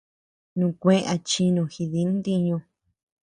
Nukue 0.57 0.95
achinu 1.13 1.61
jidi 1.73 2.01
ntiñu. 2.11 2.57